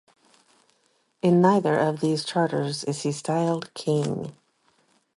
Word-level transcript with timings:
In 1.21 1.41
neither 1.41 1.77
of 1.77 1.99
these 1.99 2.25
charters 2.25 2.83
is 2.85 3.03
he 3.03 3.11
styled 3.11 3.71
king. 3.75 4.35